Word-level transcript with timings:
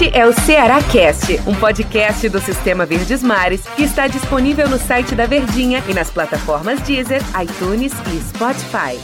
Este 0.00 0.16
é 0.16 0.24
o 0.24 0.32
Ceará 0.32 0.80
Cast, 0.80 1.40
um 1.44 1.58
podcast 1.58 2.28
do 2.28 2.38
Sistema 2.38 2.86
Verdes 2.86 3.20
Mares 3.20 3.66
que 3.74 3.82
está 3.82 4.06
disponível 4.06 4.68
no 4.68 4.78
site 4.78 5.12
da 5.12 5.26
Verdinha 5.26 5.82
e 5.88 5.92
nas 5.92 6.08
plataformas 6.08 6.80
Deezer, 6.82 7.20
iTunes 7.42 7.92
e 8.06 8.20
Spotify. 8.28 8.96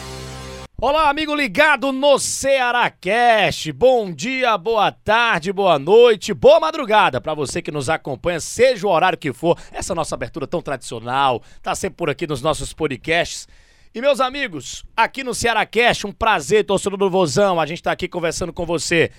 Olá, 0.80 1.10
amigo 1.10 1.34
ligado 1.34 1.90
no 1.90 2.16
Ceará 2.20 2.88
Cast. 2.90 3.72
Bom 3.72 4.12
dia, 4.12 4.56
boa 4.56 4.92
tarde, 4.92 5.52
boa 5.52 5.80
noite, 5.80 6.32
boa 6.32 6.60
madrugada 6.60 7.20
para 7.20 7.34
você 7.34 7.60
que 7.60 7.72
nos 7.72 7.90
acompanha, 7.90 8.38
seja 8.38 8.86
o 8.86 8.90
horário 8.90 9.18
que 9.18 9.32
for. 9.32 9.58
Essa 9.72 9.96
nossa 9.96 10.14
abertura 10.14 10.46
tão 10.46 10.62
tradicional, 10.62 11.42
tá 11.60 11.74
sempre 11.74 11.96
por 11.96 12.08
aqui 12.08 12.24
nos 12.24 12.40
nossos 12.40 12.72
podcasts. 12.72 13.48
E 13.92 14.00
meus 14.00 14.20
amigos, 14.20 14.84
aqui 14.96 15.24
no 15.24 15.34
Ceará 15.34 15.66
Cast, 15.66 16.06
um 16.06 16.12
prazer, 16.12 16.64
torcedor 16.64 16.96
do 16.96 17.10
Vozão, 17.10 17.58
a 17.58 17.66
gente 17.66 17.82
tá 17.82 17.90
aqui 17.90 18.06
conversando 18.06 18.52
com 18.52 18.64
você. 18.64 19.10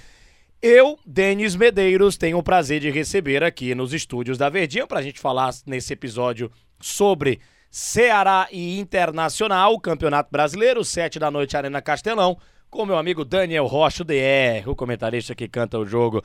Eu, 0.67 0.97
Denis 1.05 1.55
Medeiros, 1.55 2.17
tenho 2.17 2.39
o 2.39 2.43
prazer 2.43 2.79
de 2.79 2.89
receber 2.89 3.43
aqui 3.43 3.75
nos 3.75 3.93
estúdios 3.93 4.35
da 4.35 4.49
Verdinha 4.49 4.87
para 4.87 4.97
a 4.97 5.01
gente 5.03 5.19
falar 5.19 5.53
nesse 5.63 5.93
episódio 5.93 6.49
sobre 6.81 7.39
Ceará 7.69 8.47
e 8.51 8.79
Internacional, 8.79 9.79
Campeonato 9.79 10.31
Brasileiro, 10.31 10.83
sete 10.83 11.19
da 11.19 11.29
noite, 11.29 11.55
Arena 11.55 11.83
Castelão, 11.83 12.35
com 12.67 12.83
meu 12.83 12.97
amigo 12.97 13.23
Daniel 13.23 13.67
Rocha, 13.67 14.01
o 14.01 14.03
DR, 14.03 14.67
o 14.67 14.75
comentarista 14.75 15.35
que 15.35 15.47
canta 15.47 15.77
o 15.77 15.85
jogo. 15.85 16.23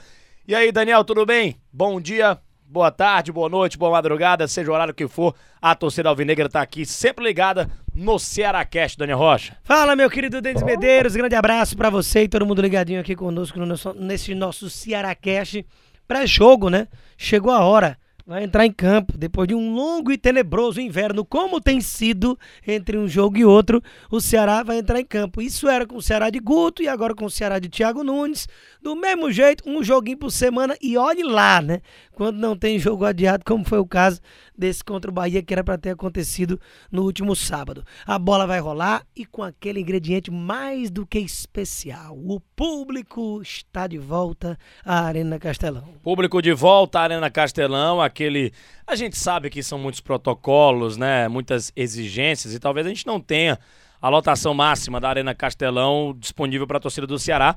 E 0.49 0.55
aí, 0.55 0.73
Daniel, 0.73 1.05
tudo 1.05 1.27
bem? 1.27 1.57
Bom 1.71 2.01
dia, 2.01 2.39
boa 2.65 2.91
tarde, 2.91 3.31
boa 3.31 3.51
noite, 3.51 3.77
boa 3.77 3.93
madrugada, 3.93 4.49
seja 4.49 4.71
o 4.71 4.75
horário 4.75 4.95
que 4.95 5.07
for, 5.07 5.35
a 5.61 5.75
torcida 5.75 6.09
alvinegra 6.09 6.49
tá 6.49 6.63
aqui 6.63 6.87
sempre 6.87 7.27
ligada 7.27 7.71
no 7.95 8.19
Ceará 8.19 8.65
Cast, 8.65 8.97
Daniel 8.97 9.19
Rocha. 9.19 9.57
Fala, 9.63 9.97
meu 9.97 10.09
querido 10.09 10.41
Denis 10.41 10.63
Medeiros, 10.63 11.15
grande 11.17 11.35
abraço 11.35 11.77
pra 11.77 11.91
você 11.91 12.23
e 12.25 12.29
todo 12.29 12.47
mundo 12.47 12.63
ligadinho 12.63 13.01
aqui 13.01 13.15
conosco 13.17 13.59
no 13.59 13.67
nosso- 13.67 13.95
nesse 13.95 14.35
nosso 14.35 14.71
Ceará 14.71 15.15
Cast 15.15 15.65
pré-jogo, 16.07 16.69
né? 16.71 16.89
Chegou 17.17 17.53
a 17.53 17.61
hora, 17.65 17.97
vai 18.27 18.45
entrar 18.45 18.65
em 18.65 18.73
campo 18.73 19.17
depois 19.19 19.47
de 19.49 19.55
um 19.55 19.75
longo 19.75 20.11
e 20.13 20.19
tenebroso 20.19 20.81
inverno, 20.81 21.25
como 21.25 21.61
tem 21.61 21.81
sido 21.81 22.39
entre 22.67 22.97
um 22.97 23.07
jogo 23.09 23.37
e 23.39 23.45
outro, 23.45 23.83
o 24.11 24.21
Ceará 24.21 24.63
vai 24.63 24.79
entrar 24.79 25.01
em 25.01 25.05
campo. 25.05 25.43
Isso 25.43 25.69
era 25.69 25.87
com 25.87 25.97
o 25.97 26.03
Ceará 26.03 26.31
de 26.31 26.39
Guto 26.39 26.83
e 26.83 26.89
agora 26.89 27.15
com 27.15 27.25
o 27.27 27.31
Ceará 27.31 27.59
de 27.59 27.69
Thiago 27.69 28.03
Nunes. 28.05 28.49
Do 28.83 28.97
mesmo 28.97 29.31
jeito, 29.31 29.69
um 29.69 29.83
joguinho 29.83 30.17
por 30.19 30.31
semana 30.31 30.77
e 30.81 30.97
olhe 30.97 31.23
lá, 31.23 31.61
né? 31.61 31.81
Quando 32.21 32.37
não 32.37 32.55
tem 32.55 32.79
jogo 32.79 33.07
adiado, 33.07 33.43
como 33.47 33.65
foi 33.65 33.79
o 33.79 33.87
caso 33.87 34.21
desse 34.55 34.85
contra 34.85 35.11
o 35.11 35.15
Bahia, 35.15 35.43
que 35.43 35.55
era 35.55 35.65
para 35.65 35.79
ter 35.79 35.89
acontecido 35.89 36.61
no 36.93 37.05
último 37.05 37.35
sábado. 37.35 37.83
A 38.05 38.19
bola 38.19 38.47
vai 38.47 38.61
rolar 38.61 39.07
e 39.17 39.25
com 39.25 39.43
aquele 39.43 39.81
ingrediente 39.81 40.31
mais 40.31 40.91
do 40.91 41.07
que 41.07 41.19
especial. 41.19 42.15
O 42.15 42.39
público 42.55 43.41
está 43.41 43.87
de 43.87 43.97
volta 43.97 44.59
à 44.85 45.01
Arena 45.07 45.39
Castelão. 45.39 45.95
Público 46.03 46.43
de 46.43 46.53
volta 46.53 47.01
à 47.01 47.05
Arena 47.05 47.31
Castelão, 47.31 48.03
aquele. 48.03 48.53
A 48.87 48.95
gente 48.95 49.17
sabe 49.17 49.49
que 49.49 49.63
são 49.63 49.79
muitos 49.79 50.03
protocolos, 50.03 50.99
né? 50.99 51.27
Muitas 51.27 51.73
exigências, 51.75 52.53
e 52.53 52.61
talvez 52.61 52.87
a 52.87 52.91
gente 52.91 53.07
não 53.07 53.19
tenha 53.19 53.59
a 53.99 54.11
lotação 54.11 54.53
máxima 54.53 55.01
da 55.01 55.09
Arena 55.09 55.35
Castelão 55.35 56.15
disponível 56.19 56.67
para 56.67 56.77
a 56.77 56.81
torcida 56.81 57.07
do 57.07 57.19
Ceará. 57.19 57.57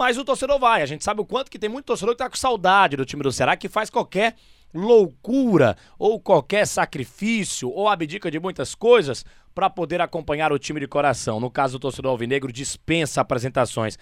Mas 0.00 0.16
o 0.16 0.24
torcedor 0.24 0.58
vai. 0.58 0.80
A 0.80 0.86
gente 0.86 1.04
sabe 1.04 1.20
o 1.20 1.26
quanto 1.26 1.50
que 1.50 1.58
tem 1.58 1.68
muito 1.68 1.84
torcedor 1.84 2.14
que 2.14 2.20
tá 2.20 2.30
com 2.30 2.34
saudade 2.34 2.96
do 2.96 3.04
time 3.04 3.22
do 3.22 3.30
Ceará, 3.30 3.54
que 3.54 3.68
faz 3.68 3.90
qualquer 3.90 4.34
loucura 4.72 5.76
ou 5.98 6.18
qualquer 6.18 6.66
sacrifício 6.66 7.68
ou 7.68 7.86
abdica 7.86 8.30
de 8.30 8.40
muitas 8.40 8.74
coisas 8.74 9.26
para 9.54 9.68
poder 9.68 10.00
acompanhar 10.00 10.54
o 10.54 10.58
time 10.58 10.80
de 10.80 10.88
coração. 10.88 11.38
No 11.38 11.50
caso 11.50 11.74
do 11.74 11.82
torcedor 11.82 12.12
alvinegro, 12.12 12.50
dispensa 12.50 13.20
apresentações. 13.20 13.98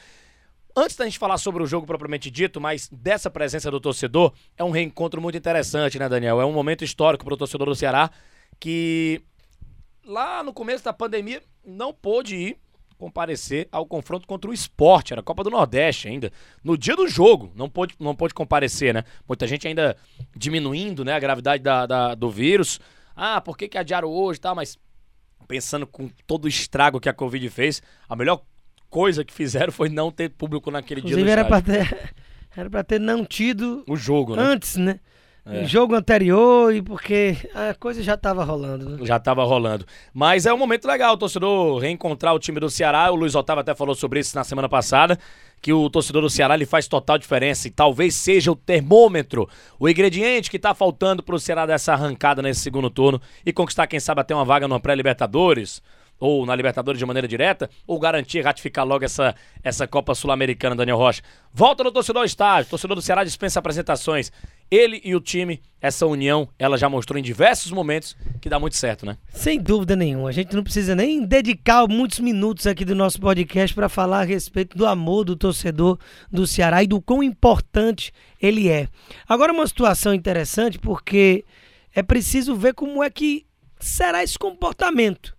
Antes 0.77 0.95
da 0.95 1.05
gente 1.05 1.19
falar 1.19 1.37
sobre 1.37 1.65
o 1.65 1.67
jogo 1.67 1.85
propriamente 1.85 2.31
dito, 2.31 2.61
mas 2.61 2.89
dessa 2.93 3.29
presença 3.29 3.69
do 3.69 3.81
torcedor, 3.81 4.33
é 4.57 4.63
um 4.63 4.71
reencontro 4.71 5.21
muito 5.21 5.37
interessante, 5.37 5.99
né, 5.99 6.09
Daniel? 6.09 6.41
É 6.41 6.47
um 6.47 6.53
momento 6.53 6.85
histórico 6.85 7.25
para 7.25 7.35
o 7.35 7.37
torcedor 7.37 7.67
do 7.67 7.75
Ceará 7.75 8.09
que 8.61 9.21
lá 10.07 10.45
no 10.45 10.53
começo 10.53 10.85
da 10.85 10.93
pandemia 10.93 11.43
não 11.67 11.93
pôde 11.93 12.37
ir 12.37 12.68
comparecer 12.99 13.69
ao 13.71 13.87
confronto 13.87 14.27
contra 14.27 14.51
o 14.51 14.53
esporte, 14.55 15.13
era 15.13 15.21
a 15.21 15.25
Copa 15.25 15.45
do 15.45 15.51
Nordeste 15.51 16.09
ainda. 16.09 16.33
No 16.65 16.77
dia 16.77 16.97
do 16.97 17.07
jogo, 17.09 17.53
não 17.55 17.69
pôde, 17.69 17.95
não 17.99 18.15
pôde 18.15 18.35
comparecer, 18.35 18.93
né? 18.93 19.05
Muita 19.27 19.47
gente 19.47 19.67
ainda 19.69 19.97
diminuindo 20.37 21.05
né, 21.05 21.13
a 21.15 21.21
gravidade 21.21 21.63
da, 21.63 21.87
da- 21.87 22.15
do 22.15 22.29
vírus. 22.29 22.81
Ah, 23.15 23.41
por 23.41 23.57
que, 23.57 23.69
que 23.69 23.79
adiaram 23.79 24.09
hoje 24.09 24.39
e 24.39 24.41
tal? 24.43 24.55
Mas 24.55 24.77
pensando 25.47 25.87
com 25.87 26.11
todo 26.27 26.45
o 26.45 26.49
estrago 26.49 27.01
que 27.01 27.09
a 27.09 27.13
Covid 27.15 27.49
fez, 27.49 27.81
a 28.09 28.15
melhor 28.15 28.43
coisa 28.91 29.25
que 29.25 29.33
fizeram 29.33 29.73
foi 29.73 29.89
não 29.89 30.11
ter 30.11 30.29
público 30.31 30.71
naquele 30.71 31.01
dia 31.01 31.17
do 31.17 31.21
Inclusive 31.21 31.31
era 31.31 31.43
estádio. 31.43 31.73
ter, 31.73 32.15
era 32.57 32.69
pra 32.71 32.83
ter 32.85 32.99
não 33.01 33.25
tido 33.25 33.85
O 33.89 33.97
jogo, 33.97 34.35
né? 34.37 34.43
antes, 34.43 34.77
né? 34.77 35.01
É. 35.51 35.65
Jogo 35.65 35.95
anterior 35.95 36.75
e 36.75 36.83
porque 36.83 37.37
a 37.55 37.73
coisa 37.73 38.03
já 38.03 38.15
estava 38.15 38.45
rolando, 38.45 38.91
né? 38.91 39.07
Já 39.07 39.19
tava 39.19 39.43
rolando. 39.45 39.87
Mas 40.13 40.45
é 40.45 40.53
um 40.53 40.59
momento 40.59 40.87
legal, 40.87 41.15
o 41.15 41.17
torcedor 41.17 41.79
reencontrar 41.79 42.35
o 42.35 42.39
time 42.39 42.61
do 42.61 42.69
Ceará. 42.69 43.11
O 43.11 43.15
Luiz 43.15 43.35
Otávio 43.35 43.63
até 43.63 43.75
falou 43.75 43.95
sobre 43.95 44.21
isso 44.21 44.37
na 44.37 44.45
semana 44.45 44.69
passada, 44.69 45.19
que 45.63 45.73
o 45.73 45.89
torcedor 45.89 46.21
do 46.21 46.29
Ceará 46.29 46.55
ele 46.55 46.67
faz 46.67 46.87
total 46.87 47.17
diferença 47.17 47.67
e 47.67 47.71
talvez 47.71 48.15
seja 48.15 48.53
o 48.53 48.57
termômetro, 48.57 49.49
o 49.79 49.89
ingrediente 49.89 50.51
que 50.51 50.59
tá 50.59 50.75
faltando 50.75 51.23
pro 51.23 51.39
Ceará 51.39 51.65
dessa 51.65 51.95
arrancada 51.95 52.43
nesse 52.43 52.61
segundo 52.61 52.91
turno 52.91 53.21
e 53.45 53.51
conquistar, 53.51 53.87
quem 53.87 53.99
sabe, 53.99 54.21
até 54.21 54.35
uma 54.35 54.45
vaga 54.45 54.69
no 54.69 54.79
pré-Libertadores. 54.79 55.83
Ou 56.21 56.45
na 56.45 56.57
Libertadores 56.57 56.99
de 56.99 57.07
maneira 57.07 57.29
direta, 57.29 57.71
ou 57.87 57.97
garantir 57.97 58.41
ratificar 58.41 58.85
logo 58.85 59.05
essa, 59.05 59.37
essa 59.63 59.87
Copa 59.87 60.17
Sul-Americana, 60.17 60.75
Daniel 60.75 60.97
Rocha. 60.97 61.23
Volta 61.55 61.85
no 61.85 61.93
torcedor 61.93 62.23
ao 62.23 62.27
estádio, 62.27 62.71
torcedor 62.71 62.97
do 62.97 63.01
Ceará 63.01 63.23
dispensa 63.23 63.61
apresentações. 63.61 64.33
Ele 64.71 65.01
e 65.03 65.15
o 65.15 65.21
time, 65.21 65.63
essa 65.81 66.07
união, 66.07 66.49
ela 66.59 66.77
já 66.77 66.89
mostrou 66.89 67.19
em 67.19 67.23
diversos 67.23 67.73
momentos 67.73 68.17
que 68.41 68.49
dá 68.49 68.59
muito 68.59 68.77
certo, 68.77 69.07
né? 69.07 69.17
Sem 69.31 69.59
dúvida 69.59 69.97
nenhuma. 69.97 70.29
A 70.29 70.33
gente 70.33 70.55
não 70.55 70.63
precisa 70.63 70.95
nem 70.95 71.25
dedicar 71.25 71.87
muitos 71.89 72.21
minutos 72.21 72.67
aqui 72.67 72.85
do 72.85 72.95
nosso 72.95 73.19
podcast 73.19 73.75
para 73.75 73.89
falar 73.89 74.21
a 74.21 74.25
respeito 74.25 74.77
do 74.77 74.85
amor 74.85 75.25
do 75.25 75.37
torcedor 75.37 75.99
do 76.31 76.47
Ceará 76.47 76.83
e 76.83 76.87
do 76.87 77.01
quão 77.01 77.23
importante 77.23 78.13
ele 78.41 78.69
é. 78.69 78.89
Agora, 79.27 79.53
uma 79.53 79.67
situação 79.67 80.13
interessante 80.13 80.79
porque 80.79 81.45
é 81.95 82.03
preciso 82.03 82.55
ver 82.55 82.75
como 82.75 83.03
é 83.03 83.09
que 83.09 83.47
será 83.81 84.23
esse 84.23 84.39
comportamento. 84.39 85.38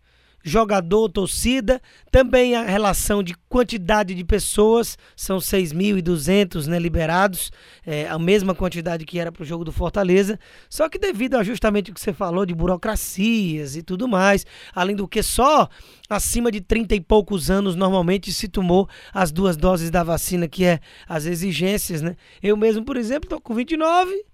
Jogador, 0.49 1.07
torcida, 1.09 1.79
também 2.11 2.55
a 2.55 2.63
relação 2.63 3.21
de 3.21 3.35
quantidade 3.47 4.15
de 4.15 4.23
pessoas, 4.23 4.97
são 5.15 5.37
6.200 5.37 6.65
né, 6.65 6.79
liberados, 6.79 7.51
é, 7.85 8.07
a 8.07 8.17
mesma 8.17 8.55
quantidade 8.55 9.05
que 9.05 9.19
era 9.19 9.31
para 9.31 9.43
o 9.43 9.45
jogo 9.45 9.63
do 9.63 9.71
Fortaleza, 9.71 10.39
só 10.67 10.89
que 10.89 10.97
devido 10.97 11.35
a 11.35 11.43
justamente 11.43 11.91
o 11.91 11.93
que 11.93 12.01
você 12.01 12.11
falou 12.11 12.47
de 12.47 12.55
burocracias 12.55 13.75
e 13.75 13.83
tudo 13.83 14.07
mais, 14.07 14.43
além 14.73 14.95
do 14.95 15.07
que 15.07 15.21
só 15.21 15.69
acima 16.09 16.51
de 16.51 16.61
30 16.61 16.95
e 16.95 16.99
poucos 16.99 17.51
anos 17.51 17.75
normalmente 17.75 18.33
se 18.33 18.47
tomou 18.47 18.89
as 19.13 19.31
duas 19.31 19.55
doses 19.55 19.91
da 19.91 20.03
vacina, 20.03 20.47
que 20.47 20.65
é 20.65 20.79
as 21.07 21.25
exigências, 21.25 22.01
né? 22.01 22.15
Eu 22.41 22.57
mesmo, 22.57 22.83
por 22.83 22.97
exemplo, 22.97 23.27
estou 23.27 23.39
com 23.39 23.53
29 23.53 24.25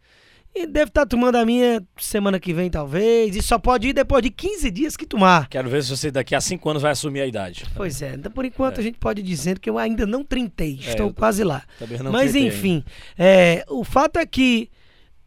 e 0.55 0.65
devo 0.65 0.87
estar 0.87 1.05
tomando 1.05 1.35
a 1.35 1.45
minha 1.45 1.83
semana 1.97 2.39
que 2.39 2.53
vem, 2.53 2.69
talvez, 2.69 3.35
e 3.35 3.41
só 3.41 3.59
pode 3.59 3.89
ir 3.89 3.93
depois 3.93 4.23
de 4.23 4.29
15 4.29 4.71
dias 4.71 4.95
que 4.95 5.05
tomar. 5.05 5.49
Quero 5.49 5.69
ver 5.69 5.83
se 5.83 5.89
você 5.89 6.09
daqui 6.09 6.33
a 6.33 6.39
cinco 6.39 6.69
anos 6.69 6.81
vai 6.81 6.91
assumir 6.93 7.21
a 7.21 7.27
idade. 7.27 7.65
Pois 7.75 8.01
é, 8.01 8.15
então, 8.15 8.31
por 8.31 8.45
enquanto 8.45 8.79
a 8.79 8.83
gente 8.83 8.97
pode 8.97 9.21
dizer 9.21 9.59
que 9.59 9.69
eu 9.69 9.77
ainda 9.77 10.05
não 10.05 10.23
trintei, 10.23 10.79
É, 10.85 10.91
estou 10.91 11.13
quase 11.13 11.43
lá. 11.43 11.63
Mas 12.11 12.35
enfim, 12.35 12.83
é, 13.17 13.65
o 13.69 13.83
fato 13.83 14.17
é 14.17 14.25
que 14.25 14.69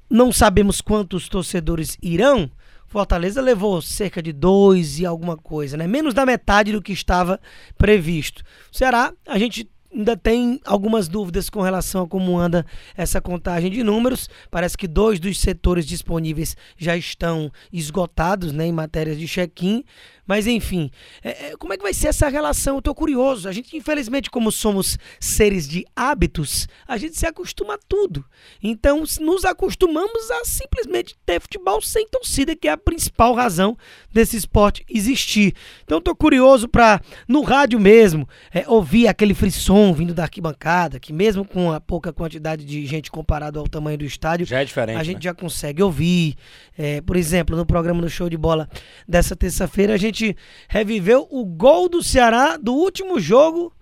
não 0.09 0.33
sabemos 0.33 0.81
quantos 0.81 1.29
torcedores 1.29 1.99
irão. 2.03 2.51
Fortaleza 2.87 3.43
levou 3.43 3.83
cerca 3.83 4.23
de 4.23 4.33
dois 4.33 4.99
e 4.99 5.05
alguma 5.05 5.37
coisa, 5.37 5.77
né? 5.77 5.87
Menos 5.87 6.15
da 6.15 6.25
metade 6.25 6.73
do 6.73 6.81
que 6.81 6.93
estava 6.93 7.39
previsto. 7.77 8.43
O 8.73 8.77
Ceará, 8.77 9.13
a 9.27 9.39
gente 9.39 9.69
ainda 9.93 10.17
tem 10.17 10.61
algumas 10.65 11.09
dúvidas 11.09 11.49
com 11.49 11.61
relação 11.61 12.03
a 12.03 12.09
como 12.09 12.39
anda 12.39 12.65
essa 12.97 13.21
contagem 13.21 13.71
de 13.71 13.83
números. 13.83 14.29
Parece 14.51 14.77
que 14.77 14.87
dois 14.87 15.19
dos 15.19 15.41
setores 15.41 15.87
disponíveis 15.87 16.57
já 16.77 16.97
estão 16.97 17.51
esgotados, 17.73 18.53
né, 18.53 18.67
em 18.67 18.73
matérias 18.73 19.19
de 19.19 19.27
check-in. 19.27 19.85
Mas 20.27 20.47
enfim, 20.47 20.91
é, 21.25 21.47
é, 21.47 21.57
como 21.57 21.73
é 21.73 21.77
que 21.79 21.83
vai 21.83 21.95
ser 21.95 22.09
essa 22.09 22.29
relação? 22.29 22.77
Eu 22.77 22.83
tô 22.83 22.95
curioso. 22.95 23.49
A 23.49 23.53
gente, 23.53 23.75
infelizmente, 23.75 24.31
como 24.31 24.53
somos 24.53 24.99
seres 25.19 25.67
de 25.67 25.87
hábitos, 25.97 26.69
a 26.87 26.99
gente 26.99 27.17
se 27.17 27.25
acostuma 27.25 27.75
a 27.75 27.79
tudo. 27.89 28.23
Então, 28.63 29.05
nos 29.21 29.47
acostumamos 29.47 30.31
a 30.31 30.45
simplesmente 30.45 31.17
ter 31.25 31.41
futebol 31.41 31.81
sem 31.81 32.07
torcida, 32.09 32.55
que 32.55 32.69
é 32.69 32.73
a 32.73 32.77
principal 32.77 33.33
razão 33.33 33.75
desse 34.13 34.37
esporte 34.37 34.85
existir. 34.87 35.55
Então, 35.83 35.99
tô 35.99 36.15
curioso 36.15 36.69
para 36.69 37.01
no 37.27 37.41
rádio 37.41 37.81
mesmo, 37.81 38.29
é, 38.53 38.69
ouvir 38.69 39.09
aquele 39.09 39.33
frisson 39.33 39.78
vindo 39.93 40.13
da 40.15 40.23
arquibancada, 40.25 40.99
que 41.01 41.13
mesmo 41.13 41.45
com 41.45 41.73
a 41.73 41.81
pouca 41.81 42.13
quantidade 42.13 42.65
de 42.65 42.87
gente 42.87 43.11
comparado 43.11 43.59
ao 43.59 43.67
tamanho 43.69 43.99
do 43.99 44.05
estádio, 44.05 44.47
Já 44.47 44.61
é 44.61 44.65
diferente. 44.65 44.99
a 44.99 45.03
gente 45.03 45.17
né? 45.17 45.23
já 45.23 45.35
consegue 45.35 45.83
ouvir. 45.83 46.35
É, 46.77 47.01
por 47.01 47.17
exemplo, 47.17 47.57
no 47.57 47.65
programa 47.67 48.01
do 48.01 48.09
Show 48.11 48.29
de 48.29 48.37
Bola 48.37 48.69
dessa 49.09 49.35
terça-feira, 49.37 49.95
a 49.95 49.97
gente 49.99 50.37
reviveu 50.69 51.27
o 51.31 51.45
gol 51.45 51.89
do 51.89 52.03
Ceará 52.03 52.57
do 52.57 52.75
último 52.75 53.19
jogo 53.21 53.73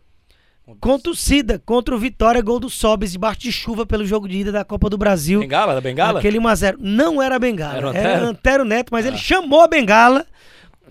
com 0.81 0.98
torcida 0.98 1.62
contra 1.64 1.94
o 1.94 1.99
Vitória, 1.99 2.42
gol 2.42 2.58
do 2.58 2.69
Sobes, 2.69 3.12
debaixo 3.12 3.38
de 3.40 3.52
chuva 3.52 3.87
pelo 3.87 4.04
jogo 4.04 4.26
de 4.28 4.38
ida 4.38 4.50
da 4.50 4.64
Copa 4.64 4.90
do 4.90 4.99
Brasil. 4.99 5.38
Bengala, 5.38 5.75
da 5.75 5.81
Bengala? 5.81 6.19
Aquele 6.19 6.38
1x0. 6.40 6.76
Não 6.81 7.22
era 7.22 7.38
Bengala, 7.38 7.76
Era 7.76 7.87
o 7.87 7.90
era, 7.90 8.08
Antero? 8.14 8.26
Antero 8.26 8.64
Neto, 8.64 8.88
mas 8.90 9.04
Ah. 9.04 9.08
ele 9.08 9.16
chamou 9.19 9.60
a 9.60 9.69
Bengala 9.69 10.26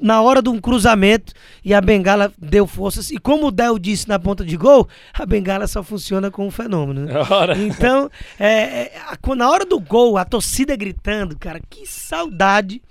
na 0.01 0.21
hora 0.21 0.41
de 0.41 0.49
um 0.49 0.59
cruzamento 0.59 1.33
e 1.63 1.73
a 1.73 1.81
Bengala 1.81 2.31
deu 2.37 2.67
forças. 2.67 3.09
E 3.11 3.17
como 3.17 3.47
o 3.47 3.51
Del 3.51 3.79
disse 3.79 4.07
na 4.07 4.19
ponta 4.19 4.43
de 4.45 4.57
gol, 4.57 4.87
a 5.13 5.25
Bengala 5.25 5.67
só 5.67 5.81
funciona 5.83 6.29
com 6.29 6.45
um 6.47 6.51
fenômeno. 6.51 7.05
né? 7.05 7.13
Então, 7.57 8.09
é, 8.39 8.47
é, 8.47 8.91
a- 9.07 9.35
na 9.35 9.49
hora 9.49 9.65
do 9.65 9.79
gol, 9.79 10.17
a 10.17 10.25
torcida 10.25 10.75
gritando, 10.75 11.37
cara, 11.37 11.59
que 11.69 11.85
saudade 11.85 12.81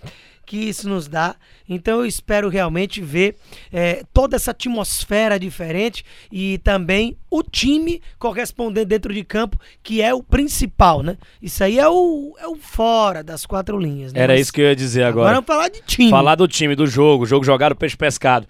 que 0.45 0.57
isso 0.57 0.89
nos 0.89 1.09
dá. 1.09 1.35
Então 1.69 1.99
eu 2.01 2.07
espero 2.07 2.49
realmente 2.49 3.01
ver 3.01 3.37
é, 3.73 4.05
toda 4.13 4.37
essa 4.37 4.51
atmosfera 4.53 5.39
diferente 5.41 6.05
e 6.31 6.59
também 6.59 7.17
o 7.31 7.43
time 7.43 8.01
correspondendo 8.19 8.87
dentro 8.87 9.13
de 9.13 9.25
campo, 9.25 9.59
que 9.83 10.01
é 10.01 10.15
o 10.15 10.23
principal, 10.23 11.03
né? 11.03 11.17
Isso 11.43 11.65
aí 11.65 11.79
é 11.79 11.89
o, 11.89 12.35
é 12.39 12.47
o 12.47 12.55
fora 12.55 13.25
das 13.25 13.45
quatro 13.45 13.79
linhas. 13.79 14.13
Né? 14.13 14.21
Era 14.21 14.35
Mas 14.35 14.43
isso 14.43 14.53
que 14.53 14.61
eu 14.61 14.67
ia 14.67 14.77
dizer 14.77 15.03
agora 15.03 15.15
agora. 15.15 15.35
vamos 15.35 15.47
falar 15.47 15.69
de 15.69 15.81
time. 15.83 16.11
Falar 16.11 16.35
do 16.35 16.47
time, 16.49 16.75
do 16.75 16.87
jogo, 16.87 17.27
jogo 17.27 17.45
jogado, 17.45 17.75
peixe 17.75 17.97
pescado. 17.97 18.47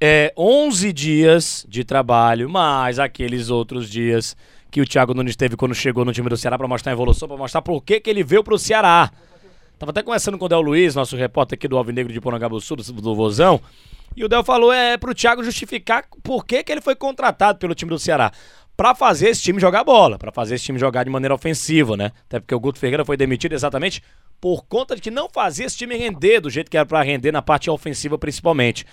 É 0.00 0.32
11 0.36 0.92
dias 0.92 1.66
de 1.68 1.82
trabalho, 1.82 2.48
mais 2.48 2.98
aqueles 2.98 3.50
outros 3.50 3.90
dias 3.90 4.36
que 4.70 4.80
o 4.80 4.86
Thiago 4.86 5.14
Nunes 5.14 5.34
teve 5.34 5.56
quando 5.56 5.74
chegou 5.74 6.04
no 6.04 6.12
time 6.12 6.28
do 6.28 6.36
Ceará 6.36 6.58
pra 6.58 6.68
mostrar 6.68 6.92
a 6.92 6.94
evolução, 6.94 7.26
pra 7.26 7.36
mostrar 7.36 7.62
por 7.62 7.82
que 7.82 8.00
que 8.00 8.10
ele 8.10 8.22
veio 8.22 8.44
pro 8.44 8.58
Ceará. 8.58 9.10
Tava 9.78 9.90
até 9.90 10.02
conversando 10.02 10.36
com 10.36 10.46
o 10.46 10.48
Del 10.48 10.60
Luiz, 10.60 10.94
nosso 10.94 11.16
repórter 11.16 11.56
aqui 11.56 11.68
do 11.68 11.78
Alvinegro 11.78 12.12
de 12.12 12.20
Porangabuçu, 12.20 12.74
do, 12.74 12.82
do 12.82 13.14
Vozão, 13.14 13.60
e 14.16 14.24
o 14.24 14.28
Del 14.28 14.42
falou 14.42 14.72
é 14.72 14.96
pro 14.96 15.14
Thiago 15.14 15.44
justificar 15.44 16.04
por 16.22 16.44
que 16.44 16.64
que 16.64 16.72
ele 16.72 16.80
foi 16.80 16.96
contratado 16.96 17.58
pelo 17.58 17.74
time 17.74 17.90
do 17.90 17.98
Ceará. 17.98 18.32
Pra 18.76 18.94
fazer 18.94 19.28
esse 19.28 19.42
time 19.42 19.60
jogar 19.60 19.84
bola, 19.84 20.18
pra 20.18 20.32
fazer 20.32 20.56
esse 20.56 20.64
time 20.64 20.78
jogar 20.78 21.04
de 21.04 21.10
maneira 21.10 21.34
ofensiva, 21.34 21.96
né? 21.96 22.12
Até 22.26 22.40
porque 22.40 22.54
o 22.54 22.60
Guto 22.60 22.78
Ferreira 22.78 23.04
foi 23.04 23.16
demitido 23.16 23.52
exatamente 23.52 24.02
por 24.40 24.64
conta 24.66 24.96
de 24.96 25.02
que 25.02 25.10
não 25.10 25.28
fazia 25.28 25.66
esse 25.66 25.76
time 25.76 25.96
render 25.96 26.40
do 26.40 26.50
jeito 26.50 26.70
que 26.70 26.76
era 26.76 26.86
pra 26.86 27.02
render 27.02 27.30
na 27.30 27.42
parte 27.42 27.70
ofensiva 27.70 28.18
principalmente. 28.18 28.84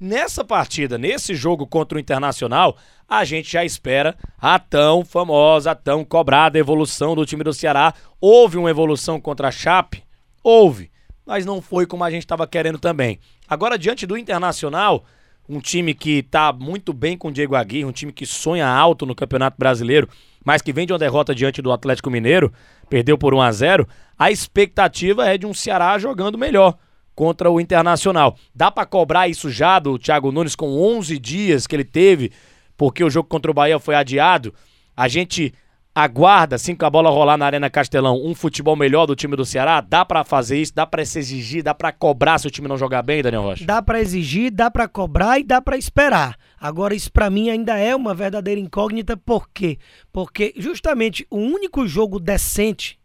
Nessa 0.00 0.44
partida, 0.44 0.96
nesse 0.96 1.34
jogo 1.34 1.66
contra 1.66 1.98
o 1.98 2.00
Internacional, 2.00 2.76
a 3.08 3.24
gente 3.24 3.50
já 3.50 3.64
espera 3.64 4.16
a 4.38 4.58
tão 4.58 5.04
famosa, 5.04 5.72
a 5.72 5.74
tão 5.74 6.04
cobrada 6.04 6.58
evolução 6.58 7.14
do 7.14 7.26
time 7.26 7.44
do 7.44 7.52
Ceará. 7.52 7.92
Houve 8.20 8.56
uma 8.56 8.70
evolução 8.70 9.20
contra 9.20 9.48
a 9.48 9.52
Chape? 9.52 10.02
Houve, 10.42 10.90
mas 11.26 11.44
não 11.44 11.60
foi 11.60 11.86
como 11.86 12.04
a 12.04 12.10
gente 12.10 12.22
estava 12.22 12.46
querendo 12.46 12.78
também. 12.78 13.18
Agora, 13.48 13.78
diante 13.78 14.06
do 14.06 14.16
Internacional, 14.16 15.04
um 15.48 15.60
time 15.60 15.94
que 15.94 16.22
tá 16.22 16.52
muito 16.52 16.92
bem 16.92 17.16
com 17.16 17.28
o 17.28 17.32
Diego 17.32 17.56
Aguirre, 17.56 17.84
um 17.84 17.92
time 17.92 18.12
que 18.12 18.24
sonha 18.24 18.66
alto 18.66 19.04
no 19.04 19.14
Campeonato 19.14 19.56
Brasileiro, 19.58 20.08
mas 20.44 20.62
que 20.62 20.72
vem 20.72 20.86
de 20.86 20.92
uma 20.92 20.98
derrota 20.98 21.34
diante 21.34 21.60
do 21.60 21.72
Atlético 21.72 22.10
Mineiro, 22.10 22.52
perdeu 22.88 23.18
por 23.18 23.34
1 23.34 23.40
a 23.40 23.52
0 23.52 23.88
a 24.18 24.30
expectativa 24.30 25.26
é 25.26 25.38
de 25.38 25.46
um 25.46 25.54
Ceará 25.54 25.98
jogando 25.98 26.36
melhor 26.36 26.76
contra 27.14 27.50
o 27.50 27.60
Internacional. 27.60 28.36
Dá 28.54 28.70
pra 28.70 28.86
cobrar 28.86 29.28
isso 29.28 29.50
já 29.50 29.78
do 29.78 29.98
Thiago 29.98 30.30
Nunes 30.30 30.54
com 30.54 30.70
11 30.70 31.18
dias 31.18 31.66
que 31.66 31.74
ele 31.74 31.84
teve, 31.84 32.30
porque 32.76 33.02
o 33.02 33.10
jogo 33.10 33.28
contra 33.28 33.50
o 33.50 33.54
Bahia 33.54 33.78
foi 33.78 33.94
adiado? 33.94 34.54
A 34.96 35.08
gente 35.08 35.54
aguarda, 35.94 36.56
assim 36.56 36.74
que 36.74 36.84
a 36.84 36.90
bola 36.90 37.10
rolar 37.10 37.36
na 37.36 37.46
Arena 37.46 37.68
Castelão, 37.68 38.20
um 38.24 38.34
futebol 38.34 38.76
melhor 38.76 39.06
do 39.06 39.16
time 39.16 39.36
do 39.36 39.44
Ceará? 39.44 39.80
Dá 39.80 40.04
pra 40.04 40.24
fazer 40.24 40.58
isso? 40.58 40.74
Dá 40.74 40.86
pra 40.86 41.04
se 41.04 41.18
exigir? 41.18 41.62
Dá 41.62 41.74
pra 41.74 41.92
cobrar 41.92 42.38
se 42.38 42.46
o 42.46 42.50
time 42.50 42.68
não 42.68 42.76
jogar 42.76 43.02
bem, 43.02 43.22
Daniel 43.22 43.42
Rocha? 43.42 43.64
Dá 43.64 43.82
pra 43.82 44.00
exigir, 44.00 44.50
dá 44.50 44.70
pra 44.70 44.88
cobrar 44.88 45.38
e 45.38 45.44
dá 45.44 45.60
pra 45.60 45.76
esperar. 45.76 46.36
Agora 46.58 46.94
isso 46.94 47.12
pra 47.12 47.30
mim 47.30 47.50
ainda 47.50 47.76
é 47.76 47.94
uma 47.94 48.14
verdadeira 48.14 48.60
incógnita, 48.60 49.16
por 49.16 49.48
quê? 49.48 49.78
Porque 50.12 50.54
justamente 50.56 51.26
o 51.30 51.38
único 51.38 51.86
jogo 51.86 52.20
decente, 52.20 52.98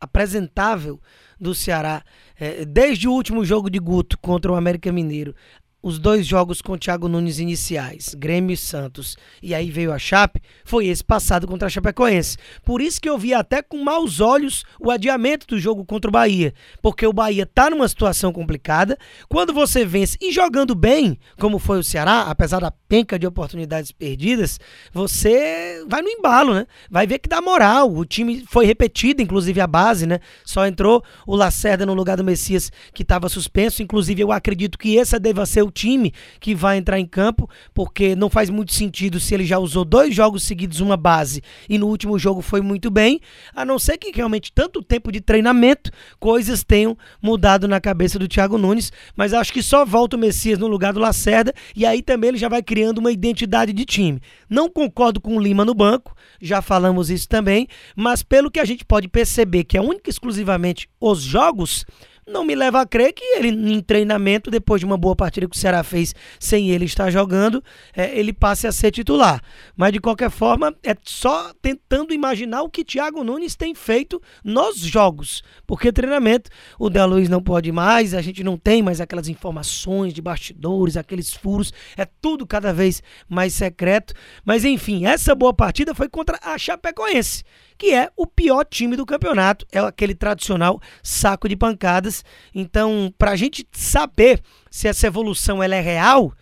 apresentável 0.00 0.98
do 1.38 1.54
Ceará, 1.54 2.02
eh, 2.38 2.64
desde 2.66 3.08
o 3.08 3.12
último 3.12 3.44
jogo 3.44 3.70
de 3.70 3.78
Guto 3.78 4.18
contra 4.18 4.52
o 4.52 4.54
América 4.54 4.92
Mineiro, 4.92 5.34
os 5.82 5.98
dois 5.98 6.26
jogos 6.26 6.60
com 6.60 6.72
o 6.72 6.78
Thiago 6.78 7.08
Nunes 7.08 7.38
iniciais, 7.38 8.14
Grêmio 8.14 8.54
e 8.54 8.56
Santos, 8.56 9.16
e 9.42 9.54
aí 9.54 9.70
veio 9.70 9.92
a 9.92 9.98
Chape, 9.98 10.42
foi 10.64 10.86
esse 10.86 11.02
passado 11.02 11.46
contra 11.46 11.66
a 11.66 11.70
Chapecoense. 11.70 12.36
Por 12.64 12.80
isso 12.80 13.00
que 13.00 13.08
eu 13.08 13.16
vi 13.16 13.32
até 13.32 13.62
com 13.62 13.82
maus 13.82 14.20
olhos 14.20 14.64
o 14.78 14.90
adiamento 14.90 15.46
do 15.46 15.58
jogo 15.58 15.84
contra 15.84 16.08
o 16.08 16.12
Bahia, 16.12 16.52
porque 16.82 17.06
o 17.06 17.12
Bahia 17.12 17.46
tá 17.46 17.70
numa 17.70 17.88
situação 17.88 18.32
complicada. 18.32 18.98
Quando 19.28 19.52
você 19.52 19.84
vence 19.84 20.18
e 20.20 20.32
jogando 20.32 20.74
bem, 20.74 21.18
como 21.38 21.58
foi 21.58 21.78
o 21.78 21.84
Ceará, 21.84 22.22
apesar 22.22 22.60
da 22.60 22.70
penca 22.70 23.18
de 23.18 23.26
oportunidades 23.26 23.92
perdidas, 23.92 24.58
você 24.92 25.84
vai 25.88 26.02
no 26.02 26.08
embalo, 26.08 26.54
né? 26.54 26.66
Vai 26.90 27.06
ver 27.06 27.18
que 27.20 27.28
dá 27.28 27.40
moral. 27.40 27.94
O 27.94 28.04
time 28.04 28.44
foi 28.48 28.66
repetido, 28.66 29.22
inclusive 29.22 29.60
a 29.60 29.66
base, 29.66 30.06
né? 30.06 30.18
Só 30.44 30.66
entrou 30.66 31.02
o 31.26 31.36
Lacerda 31.36 31.86
no 31.86 31.94
lugar 31.94 32.16
do 32.16 32.24
Messias, 32.24 32.70
que 32.92 33.02
estava 33.02 33.28
suspenso. 33.28 33.82
Inclusive, 33.82 34.22
eu 34.22 34.32
acredito 34.32 34.76
que 34.76 34.96
esse 34.96 35.18
deva 35.18 35.46
ser 35.46 35.62
o 35.62 35.69
time 35.70 36.12
que 36.38 36.54
vai 36.54 36.76
entrar 36.76 36.98
em 36.98 37.06
campo, 37.06 37.48
porque 37.72 38.14
não 38.14 38.28
faz 38.28 38.50
muito 38.50 38.72
sentido 38.72 39.20
se 39.20 39.34
ele 39.34 39.44
já 39.44 39.58
usou 39.58 39.84
dois 39.84 40.14
jogos 40.14 40.42
seguidos 40.42 40.80
uma 40.80 40.96
base 40.96 41.42
e 41.68 41.78
no 41.78 41.86
último 41.86 42.18
jogo 42.18 42.42
foi 42.42 42.60
muito 42.60 42.90
bem, 42.90 43.20
a 43.54 43.64
não 43.64 43.78
ser 43.78 43.96
que 43.96 44.10
realmente 44.10 44.52
tanto 44.52 44.82
tempo 44.82 45.10
de 45.12 45.20
treinamento, 45.20 45.90
coisas 46.18 46.64
tenham 46.64 46.96
mudado 47.22 47.68
na 47.68 47.80
cabeça 47.80 48.18
do 48.18 48.28
Thiago 48.28 48.58
Nunes, 48.58 48.92
mas 49.16 49.32
acho 49.32 49.52
que 49.52 49.62
só 49.62 49.84
volta 49.84 50.16
o 50.16 50.18
Messias 50.18 50.58
no 50.58 50.66
lugar 50.66 50.92
do 50.92 51.00
Lacerda 51.00 51.52
e 51.74 51.86
aí 51.86 52.02
também 52.02 52.28
ele 52.28 52.38
já 52.38 52.48
vai 52.48 52.62
criando 52.62 52.98
uma 52.98 53.12
identidade 53.12 53.72
de 53.72 53.84
time. 53.84 54.20
Não 54.48 54.68
concordo 54.68 55.20
com 55.20 55.36
o 55.36 55.40
Lima 55.40 55.64
no 55.64 55.74
banco, 55.74 56.14
já 56.40 56.60
falamos 56.62 57.10
isso 57.10 57.28
também, 57.28 57.68
mas 57.94 58.22
pelo 58.22 58.50
que 58.50 58.60
a 58.60 58.64
gente 58.64 58.84
pode 58.84 59.08
perceber 59.08 59.64
que 59.64 59.76
é 59.76 59.80
única 59.80 60.08
e 60.08 60.12
exclusivamente 60.12 60.88
os 61.00 61.20
jogos, 61.20 61.84
não 62.26 62.44
me 62.44 62.54
leva 62.54 62.80
a 62.80 62.86
crer 62.86 63.12
que 63.12 63.24
ele, 63.36 63.48
em 63.48 63.80
treinamento, 63.80 64.50
depois 64.50 64.80
de 64.80 64.86
uma 64.86 64.96
boa 64.96 65.16
partida 65.16 65.48
que 65.48 65.56
o 65.56 65.58
Ceará 65.58 65.82
fez 65.82 66.14
sem 66.38 66.70
ele 66.70 66.84
estar 66.84 67.10
jogando, 67.10 67.62
é, 67.94 68.18
ele 68.18 68.32
passe 68.32 68.66
a 68.66 68.72
ser 68.72 68.90
titular. 68.90 69.42
Mas, 69.76 69.92
de 69.92 70.00
qualquer 70.00 70.30
forma, 70.30 70.74
é 70.82 70.94
só 71.02 71.52
tentando 71.60 72.14
imaginar 72.14 72.62
o 72.62 72.70
que 72.70 72.84
Thiago 72.84 73.24
Nunes 73.24 73.56
tem 73.56 73.74
feito 73.74 74.20
nos 74.44 74.78
jogos. 74.78 75.42
Porque 75.66 75.92
treinamento, 75.92 76.50
o 76.78 76.88
Del 76.88 77.08
Luiz 77.08 77.28
não 77.28 77.42
pode 77.42 77.72
mais, 77.72 78.14
a 78.14 78.22
gente 78.22 78.44
não 78.44 78.56
tem 78.56 78.82
mais 78.82 79.00
aquelas 79.00 79.28
informações 79.28 80.12
de 80.12 80.22
bastidores, 80.22 80.96
aqueles 80.96 81.32
furos, 81.32 81.72
é 81.96 82.06
tudo 82.20 82.46
cada 82.46 82.72
vez 82.72 83.02
mais 83.28 83.54
secreto. 83.54 84.14
Mas, 84.44 84.64
enfim, 84.64 85.06
essa 85.06 85.34
boa 85.34 85.52
partida 85.52 85.94
foi 85.94 86.08
contra 86.08 86.38
a 86.42 86.56
Chapecoense 86.56 87.44
que 87.80 87.94
é 87.94 88.10
o 88.14 88.26
pior 88.26 88.62
time 88.66 88.94
do 88.94 89.06
campeonato, 89.06 89.66
é 89.72 89.78
aquele 89.78 90.14
tradicional 90.14 90.78
saco 91.02 91.48
de 91.48 91.56
pancadas. 91.56 92.19
Então, 92.54 93.12
para 93.18 93.32
a 93.32 93.36
gente 93.36 93.66
saber 93.72 94.40
se 94.70 94.88
essa 94.88 95.06
evolução 95.06 95.62
ela 95.62 95.74
é 95.74 95.80
real, 95.80 96.32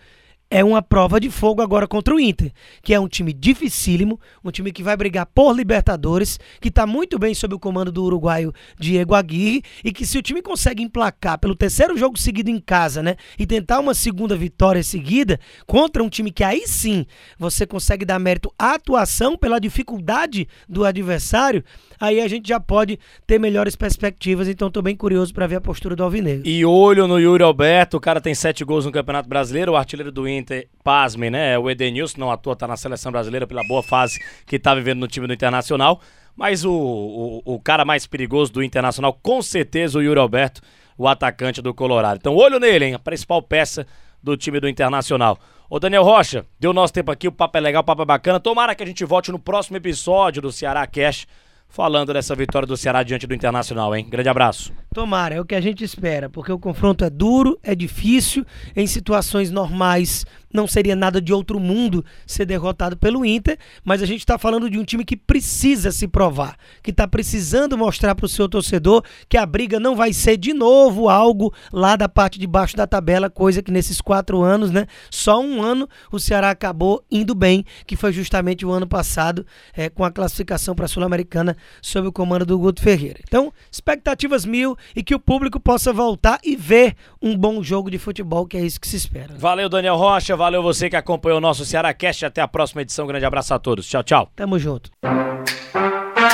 é 0.50 0.64
uma 0.64 0.80
prova 0.80 1.20
de 1.20 1.30
fogo 1.30 1.60
agora 1.60 1.86
contra 1.86 2.14
o 2.14 2.20
Inter, 2.20 2.52
que 2.82 2.94
é 2.94 3.00
um 3.00 3.08
time 3.08 3.32
dificílimo, 3.32 4.18
um 4.42 4.50
time 4.50 4.72
que 4.72 4.82
vai 4.82 4.96
brigar 4.96 5.26
por 5.26 5.54
Libertadores, 5.54 6.40
que 6.60 6.68
está 6.68 6.86
muito 6.86 7.18
bem 7.18 7.34
sob 7.34 7.54
o 7.54 7.58
comando 7.58 7.92
do 7.92 8.02
uruguaio 8.02 8.52
Diego 8.78 9.14
Aguirre, 9.14 9.62
e 9.84 9.92
que 9.92 10.06
se 10.06 10.16
o 10.16 10.22
time 10.22 10.40
consegue 10.40 10.82
emplacar 10.82 11.38
pelo 11.38 11.54
terceiro 11.54 11.96
jogo 11.98 12.18
seguido 12.18 12.50
em 12.50 12.58
casa, 12.58 13.02
né, 13.02 13.16
e 13.38 13.46
tentar 13.46 13.78
uma 13.78 13.92
segunda 13.92 14.36
vitória 14.36 14.82
seguida 14.82 15.38
contra 15.66 16.02
um 16.02 16.08
time 16.08 16.30
que 16.30 16.44
aí 16.44 16.66
sim 16.66 17.04
você 17.38 17.66
consegue 17.66 18.04
dar 18.04 18.18
mérito 18.18 18.52
à 18.58 18.74
atuação 18.74 19.36
pela 19.36 19.60
dificuldade 19.60 20.48
do 20.66 20.84
adversário, 20.84 21.62
aí 22.00 22.20
a 22.20 22.28
gente 22.28 22.48
já 22.48 22.60
pode 22.60 22.98
ter 23.26 23.38
melhores 23.38 23.76
perspectivas. 23.76 24.48
Então 24.48 24.68
estou 24.68 24.82
bem 24.82 24.96
curioso 24.96 25.32
para 25.32 25.46
ver 25.46 25.56
a 25.56 25.60
postura 25.60 25.94
do 25.94 26.02
Alvinegro. 26.02 26.46
E 26.46 26.64
olho 26.64 27.06
no 27.06 27.18
Yuri 27.18 27.42
Alberto, 27.42 27.96
o 27.96 28.00
cara 28.00 28.20
tem 28.20 28.34
sete 28.34 28.64
gols 28.64 28.84
no 28.84 28.92
Campeonato 28.92 29.28
Brasileiro, 29.28 29.72
o 29.72 29.76
artilheiro 29.76 30.12
do 30.12 30.28
Inter, 30.28 30.68
pasmem, 30.82 31.30
né? 31.30 31.58
O 31.58 31.70
Edenilson, 31.70 32.18
não 32.18 32.30
à 32.30 32.36
toa, 32.36 32.56
tá 32.56 32.66
na 32.66 32.76
seleção 32.76 33.12
brasileira 33.12 33.46
pela 33.46 33.62
boa 33.66 33.82
fase 33.82 34.18
que 34.46 34.58
tá 34.58 34.74
vivendo 34.74 35.00
no 35.00 35.08
time 35.08 35.26
do 35.26 35.32
Internacional. 35.32 36.00
Mas 36.36 36.64
o, 36.64 36.72
o, 36.72 37.54
o 37.54 37.60
cara 37.60 37.84
mais 37.84 38.06
perigoso 38.06 38.52
do 38.52 38.62
Internacional, 38.62 39.12
com 39.12 39.42
certeza, 39.42 39.98
o 39.98 40.02
Yuri 40.02 40.20
Alberto, 40.20 40.60
o 40.96 41.08
atacante 41.08 41.60
do 41.60 41.74
Colorado. 41.74 42.18
Então, 42.18 42.34
olho 42.34 42.60
nele, 42.60 42.86
hein? 42.86 42.94
A 42.94 42.98
principal 42.98 43.42
peça 43.42 43.86
do 44.22 44.36
time 44.36 44.60
do 44.60 44.68
Internacional. 44.68 45.38
Ô 45.70 45.78
Daniel 45.78 46.02
Rocha, 46.02 46.46
deu 46.58 46.72
nosso 46.72 46.92
tempo 46.92 47.10
aqui, 47.10 47.28
o 47.28 47.32
papo 47.32 47.58
é 47.58 47.60
legal, 47.60 47.82
o 47.82 47.84
papo 47.84 48.02
é 48.02 48.04
bacana. 48.04 48.40
Tomara 48.40 48.74
que 48.74 48.82
a 48.82 48.86
gente 48.86 49.04
volte 49.04 49.30
no 49.30 49.38
próximo 49.38 49.76
episódio 49.76 50.40
do 50.40 50.50
Ceará 50.50 50.86
Cash, 50.86 51.26
falando 51.68 52.12
dessa 52.12 52.34
vitória 52.34 52.66
do 52.66 52.76
Ceará 52.76 53.02
diante 53.02 53.26
do 53.26 53.34
Internacional, 53.34 53.94
hein? 53.94 54.06
Grande 54.08 54.28
abraço. 54.28 54.72
Tomara, 54.92 55.34
é 55.34 55.40
o 55.40 55.44
que 55.44 55.54
a 55.54 55.60
gente 55.60 55.84
espera, 55.84 56.28
porque 56.28 56.50
o 56.50 56.58
confronto 56.58 57.04
é 57.04 57.10
duro, 57.10 57.58
é 57.62 57.74
difícil, 57.74 58.44
em 58.74 58.86
situações 58.86 59.50
normais 59.50 60.24
não 60.52 60.66
seria 60.66 60.96
nada 60.96 61.20
de 61.20 61.32
outro 61.32 61.60
mundo 61.60 62.04
ser 62.26 62.46
derrotado 62.46 62.96
pelo 62.96 63.24
Inter, 63.24 63.58
mas 63.84 64.02
a 64.02 64.06
gente 64.06 64.20
está 64.20 64.38
falando 64.38 64.70
de 64.70 64.78
um 64.78 64.84
time 64.84 65.04
que 65.04 65.16
precisa 65.16 65.92
se 65.92 66.08
provar, 66.08 66.56
que 66.82 66.90
está 66.90 67.06
precisando 67.06 67.76
mostrar 67.76 68.14
para 68.14 68.26
o 68.26 68.28
seu 68.28 68.48
torcedor 68.48 69.04
que 69.28 69.36
a 69.36 69.44
briga 69.44 69.78
não 69.78 69.94
vai 69.94 70.12
ser 70.12 70.36
de 70.36 70.52
novo 70.52 71.08
algo 71.08 71.52
lá 71.72 71.96
da 71.96 72.08
parte 72.08 72.38
de 72.38 72.46
baixo 72.46 72.76
da 72.76 72.86
tabela, 72.86 73.28
coisa 73.30 73.62
que 73.62 73.70
nesses 73.70 74.00
quatro 74.00 74.42
anos, 74.42 74.70
né? 74.70 74.86
Só 75.10 75.40
um 75.40 75.62
ano 75.62 75.88
o 76.10 76.18
Ceará 76.18 76.50
acabou 76.50 77.04
indo 77.10 77.34
bem, 77.34 77.64
que 77.86 77.96
foi 77.96 78.12
justamente 78.12 78.64
o 78.64 78.70
ano 78.70 78.86
passado, 78.86 79.46
é, 79.74 79.88
com 79.88 80.04
a 80.04 80.10
classificação 80.10 80.74
para 80.74 80.86
a 80.86 80.88
Sul-Americana 80.88 81.56
sob 81.82 82.08
o 82.08 82.12
comando 82.12 82.46
do 82.46 82.58
Guto 82.58 82.82
Ferreira. 82.82 83.20
Então, 83.26 83.52
expectativas 83.70 84.44
mil 84.44 84.76
e 84.94 85.02
que 85.02 85.14
o 85.14 85.20
público 85.20 85.60
possa 85.60 85.92
voltar 85.92 86.38
e 86.44 86.56
ver 86.56 86.94
um 87.20 87.36
bom 87.36 87.62
jogo 87.62 87.90
de 87.90 87.98
futebol, 87.98 88.46
que 88.46 88.56
é 88.56 88.60
isso 88.60 88.80
que 88.80 88.88
se 88.88 88.96
espera. 88.96 89.34
Valeu, 89.36 89.68
Daniel 89.68 89.96
Rocha. 89.96 90.36
Valeu 90.38 90.62
você 90.62 90.88
que 90.88 90.94
acompanhou 90.94 91.38
o 91.38 91.40
nosso 91.40 91.64
Ceará 91.64 91.92
Cast. 91.92 92.24
Até 92.24 92.40
a 92.40 92.46
próxima 92.46 92.82
edição. 92.82 93.08
grande 93.08 93.24
abraço 93.24 93.52
a 93.52 93.58
todos. 93.58 93.88
Tchau, 93.88 94.04
tchau. 94.04 94.30
Tamo 94.36 94.56
junto. 94.56 94.88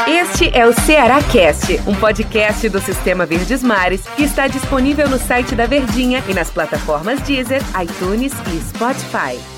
Este 0.07 0.51
é 0.55 0.67
o 0.67 0.75
Ceará 0.75 1.23
Cast, 1.23 1.81
um 1.87 1.95
podcast 1.95 2.69
do 2.69 2.81
Sistema 2.81 3.25
Verdes 3.25 3.63
Mares 3.63 4.07
que 4.15 4.23
está 4.23 4.47
disponível 4.47 5.09
no 5.09 5.17
site 5.17 5.55
da 5.55 5.67
Verdinha 5.67 6.23
e 6.29 6.35
nas 6.35 6.51
plataformas 6.51 7.23
Deezer, 7.23 7.63
iTunes 7.81 8.35
e 8.53 8.61
Spotify. 8.61 9.54